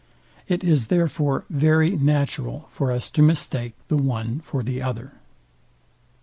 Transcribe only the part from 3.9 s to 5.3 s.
one for the other.